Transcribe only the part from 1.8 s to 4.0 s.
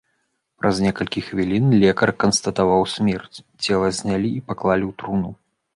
лекар канстатаваў смерць, цела